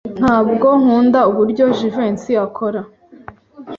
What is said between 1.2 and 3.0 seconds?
uburyo Jivency akora.